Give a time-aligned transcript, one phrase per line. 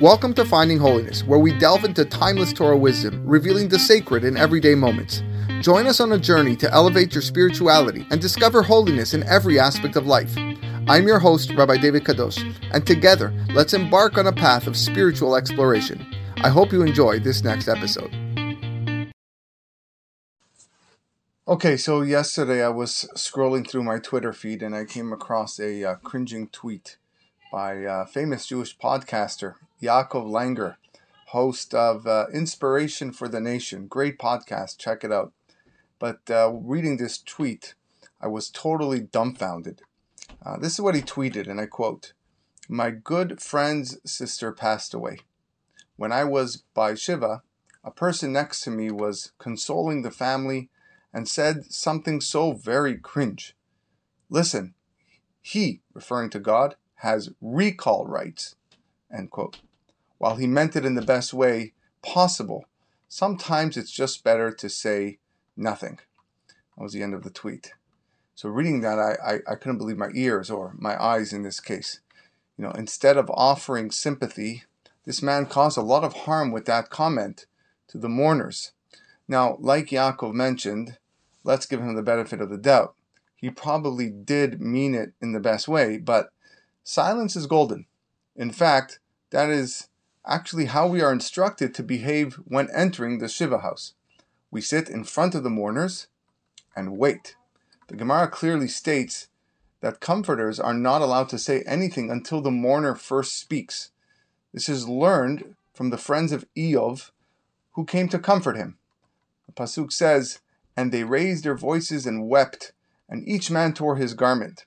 [0.00, 4.36] Welcome to Finding Holiness, where we delve into timeless Torah wisdom, revealing the sacred in
[4.36, 5.24] everyday moments.
[5.60, 9.96] Join us on a journey to elevate your spirituality and discover holiness in every aspect
[9.96, 10.32] of life.
[10.86, 12.38] I'm your host, Rabbi David Kadosh,
[12.70, 16.06] and together, let's embark on a path of spiritual exploration.
[16.44, 18.14] I hope you enjoy this next episode.
[21.48, 25.82] Okay, so yesterday I was scrolling through my Twitter feed and I came across a
[25.82, 26.98] uh, cringing tweet
[27.50, 30.76] by famous Jewish podcaster, Yaakov Langer,
[31.28, 33.86] host of uh, Inspiration for the Nation.
[33.86, 35.32] Great podcast, check it out.
[35.98, 37.74] But uh, reading this tweet,
[38.20, 39.82] I was totally dumbfounded.
[40.44, 42.12] Uh, this is what he tweeted, and I quote
[42.68, 45.18] My good friend's sister passed away.
[45.96, 47.42] When I was by Shiva,
[47.82, 50.68] a person next to me was consoling the family
[51.12, 53.56] and said something so very cringe.
[54.30, 54.74] Listen,
[55.40, 58.56] he, referring to God, has recall rights.
[59.12, 59.60] End quote.
[60.18, 62.66] While he meant it in the best way possible,
[63.08, 65.18] sometimes it's just better to say
[65.56, 65.98] nothing.
[66.76, 67.72] That was the end of the tweet.
[68.34, 71.60] So reading that, I, I, I couldn't believe my ears or my eyes in this
[71.60, 72.00] case.
[72.56, 74.64] You know, instead of offering sympathy,
[75.04, 77.46] this man caused a lot of harm with that comment
[77.88, 78.72] to the mourners.
[79.26, 80.98] Now, like Yaakov mentioned,
[81.44, 82.94] let's give him the benefit of the doubt.
[83.36, 86.30] He probably did mean it in the best way, but
[86.88, 87.84] silence is golden.
[88.34, 88.98] In fact,
[89.30, 89.88] that is
[90.26, 93.92] actually how we are instructed to behave when entering the Shiva house.
[94.50, 96.06] We sit in front of the mourners
[96.74, 97.36] and wait.
[97.88, 99.28] The Gemara clearly states
[99.80, 103.90] that comforters are not allowed to say anything until the mourner first speaks.
[104.54, 107.10] This is learned from the friends of Iyov
[107.72, 108.78] who came to comfort him.
[109.46, 110.40] The Pasuk says,
[110.74, 112.72] And they raised their voices and wept,
[113.10, 114.64] and each man tore his garment.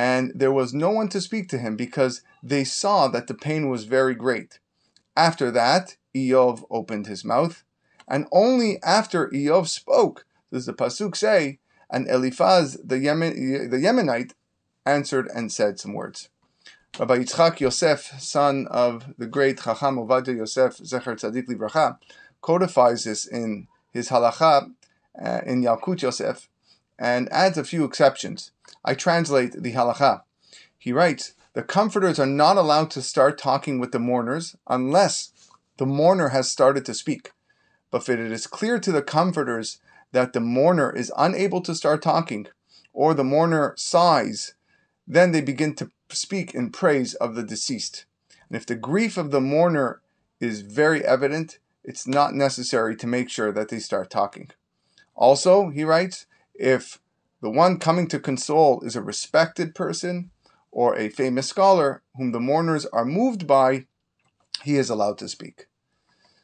[0.00, 3.68] And there was no one to speak to him because they saw that the pain
[3.68, 4.58] was very great.
[5.14, 7.64] After that, Iyov opened his mouth,
[8.08, 11.58] and only after Iyov spoke does the Pasuk say,
[11.90, 14.32] and Eliphaz the, Yemen, the Yemenite
[14.86, 16.30] answered and said some words.
[16.98, 21.98] Rabbi Yitzchak Yosef, son of the great Chacham Ovadia Yosef Zecher Tzadik Livracha,
[22.40, 24.72] codifies this in his halacha
[25.22, 26.48] uh, in Yalkut Yosef
[27.00, 28.52] and adds a few exceptions.
[28.84, 30.22] I translate the halacha.
[30.78, 35.32] He writes, the comforters are not allowed to start talking with the mourners unless
[35.78, 37.32] the mourner has started to speak.
[37.90, 39.80] But if it is clear to the comforters
[40.12, 42.46] that the mourner is unable to start talking,
[42.92, 44.54] or the mourner sighs,
[45.06, 48.04] then they begin to speak in praise of the deceased.
[48.48, 50.02] And if the grief of the mourner
[50.38, 54.50] is very evident, it's not necessary to make sure that they start talking.
[55.14, 56.26] Also, he writes,
[56.60, 57.00] if
[57.40, 60.30] the one coming to console is a respected person
[60.70, 63.86] or a famous scholar whom the mourners are moved by,
[64.62, 65.66] he is allowed to speak.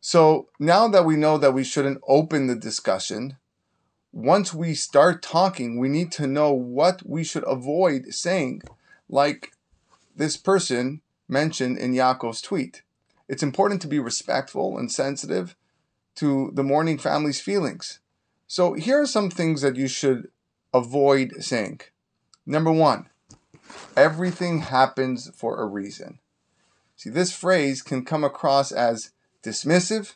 [0.00, 3.36] So now that we know that we shouldn't open the discussion,
[4.12, 8.62] once we start talking, we need to know what we should avoid saying,
[9.08, 9.52] like
[10.16, 12.82] this person mentioned in Yaakov's tweet.
[13.28, 15.54] It's important to be respectful and sensitive
[16.16, 18.00] to the mourning family's feelings.
[18.52, 20.26] So here are some things that you should
[20.74, 21.82] avoid saying.
[22.44, 23.08] Number one,
[23.96, 26.18] everything happens for a reason.
[26.96, 29.12] See, this phrase can come across as
[29.44, 30.14] dismissive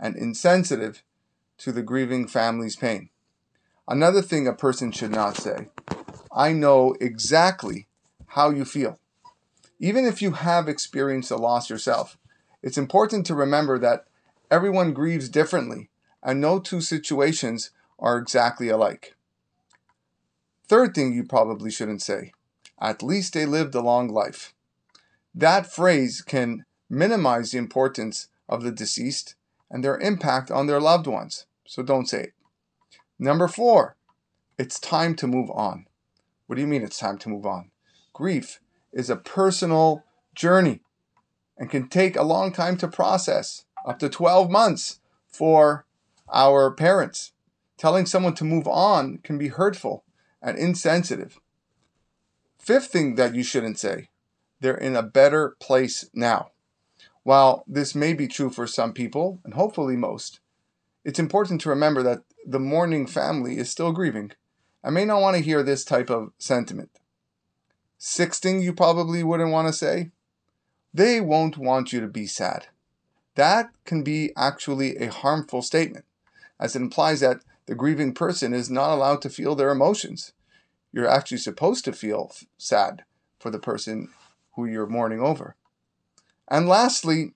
[0.00, 1.04] and insensitive
[1.58, 3.10] to the grieving family's pain.
[3.86, 5.68] Another thing a person should not say
[6.32, 7.86] I know exactly
[8.30, 8.98] how you feel.
[9.78, 12.18] Even if you have experienced a loss yourself,
[12.64, 14.06] it's important to remember that
[14.50, 15.88] everyone grieves differently
[16.20, 19.14] and no two situations are exactly alike.
[20.68, 22.32] Third thing you probably shouldn't say
[22.78, 24.52] at least they lived a long life.
[25.34, 29.34] That phrase can minimize the importance of the deceased
[29.70, 32.32] and their impact on their loved ones, so don't say it.
[33.18, 33.96] Number four,
[34.58, 35.86] it's time to move on.
[36.46, 37.70] What do you mean it's time to move on?
[38.12, 38.60] Grief
[38.92, 40.04] is a personal
[40.34, 40.80] journey
[41.58, 45.86] and can take a long time to process, up to 12 months for
[46.32, 47.32] our parents.
[47.76, 50.04] Telling someone to move on can be hurtful
[50.40, 51.38] and insensitive.
[52.58, 54.08] Fifth thing that you shouldn't say
[54.60, 56.50] they're in a better place now.
[57.22, 60.40] While this may be true for some people, and hopefully most,
[61.04, 64.32] it's important to remember that the mourning family is still grieving
[64.86, 66.90] I may not want to hear this type of sentiment.
[67.98, 70.12] Sixth thing you probably wouldn't want to say
[70.94, 72.68] they won't want you to be sad.
[73.34, 76.04] That can be actually a harmful statement,
[76.60, 80.32] as it implies that the grieving person is not allowed to feel their emotions.
[80.92, 83.04] You're actually supposed to feel sad
[83.38, 84.08] for the person
[84.54, 85.56] who you're mourning over.
[86.48, 87.34] And lastly,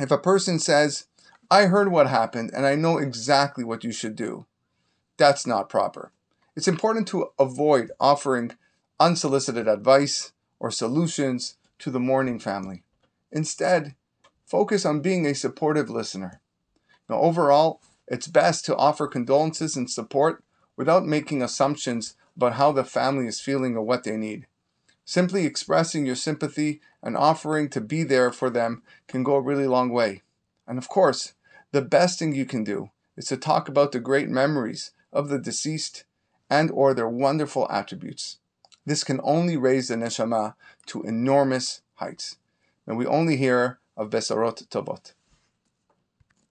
[0.00, 1.06] If a person says,
[1.50, 4.46] I heard what happened and I know exactly what you should do,
[5.16, 6.10] that's not proper.
[6.56, 8.56] It's important to avoid offering
[8.98, 12.82] unsolicited advice or solutions to the mourning family.
[13.30, 13.94] Instead,
[14.44, 16.40] focus on being a supportive listener.
[17.08, 20.42] Now, overall, it's best to offer condolences and support
[20.76, 24.46] without making assumptions about how the family is feeling or what they need.
[25.04, 29.66] Simply expressing your sympathy and offering to be there for them can go a really
[29.66, 30.22] long way.
[30.66, 31.34] And of course,
[31.72, 35.38] the best thing you can do is to talk about the great memories of the
[35.38, 36.04] deceased
[36.50, 38.38] and or their wonderful attributes.
[38.86, 40.54] This can only raise the neshama
[40.86, 42.36] to enormous heights.
[42.86, 45.12] And we only hear of Besarot Tovot.